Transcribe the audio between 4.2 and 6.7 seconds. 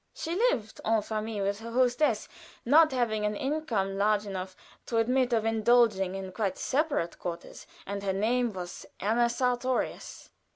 enough to admit of indulging in quite